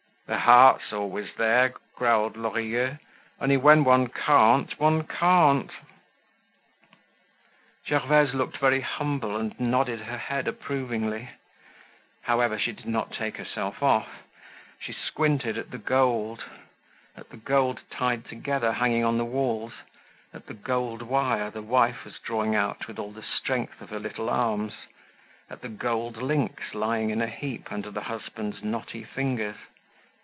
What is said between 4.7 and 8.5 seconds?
one can't." Gervaise